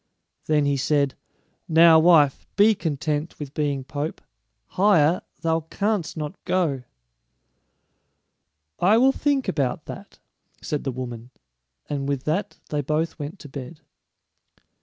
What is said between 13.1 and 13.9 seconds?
went to bed.